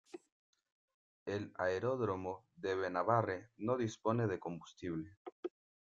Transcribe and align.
El 1.27 1.53
aeródromo 1.59 2.47
de 2.55 2.73
Benabarre 2.73 3.51
no 3.57 3.77
dispone 3.77 4.25
de 4.25 4.39
combustible. 4.39 5.19